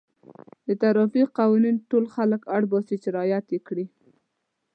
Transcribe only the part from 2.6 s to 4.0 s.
باسي چې رعایت یې کړي.